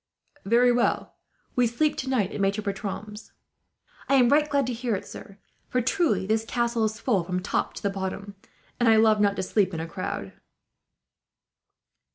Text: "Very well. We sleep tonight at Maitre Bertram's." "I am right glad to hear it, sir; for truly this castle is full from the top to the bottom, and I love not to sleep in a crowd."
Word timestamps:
"Very 0.45 0.71
well. 0.71 1.13
We 1.55 1.67
sleep 1.67 1.95
tonight 1.95 2.31
at 2.31 2.41
Maitre 2.41 2.63
Bertram's." 2.63 3.33
"I 4.09 4.15
am 4.15 4.29
right 4.29 4.49
glad 4.49 4.65
to 4.65 4.73
hear 4.73 4.95
it, 4.95 5.05
sir; 5.05 5.37
for 5.69 5.79
truly 5.79 6.25
this 6.25 6.43
castle 6.43 6.83
is 6.85 6.99
full 6.99 7.23
from 7.23 7.37
the 7.37 7.43
top 7.43 7.75
to 7.75 7.83
the 7.83 7.91
bottom, 7.91 8.33
and 8.79 8.89
I 8.89 8.95
love 8.95 9.21
not 9.21 9.35
to 9.35 9.43
sleep 9.43 9.75
in 9.75 9.79
a 9.79 9.85
crowd." 9.85 10.33